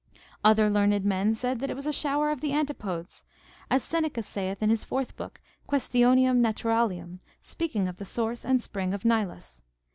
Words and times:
Other 0.43 0.67
learned 0.67 1.05
men 1.05 1.35
said 1.35 1.59
that 1.59 1.69
it 1.69 1.75
was 1.75 1.85
a 1.85 1.93
shower 1.93 2.31
of 2.31 2.41
the 2.41 2.53
antipodes, 2.53 3.23
as 3.69 3.83
Seneca 3.83 4.23
saith 4.23 4.63
in 4.63 4.71
his 4.71 4.83
fourth 4.83 5.15
book 5.15 5.39
Quaestionum 5.69 6.37
naturalium, 6.41 7.19
speaking 7.43 7.87
of 7.87 7.97
the 7.97 8.05
source 8.05 8.43
and 8.43 8.63
spring 8.63 8.95
of 8.95 9.05
Nilus. 9.05 9.61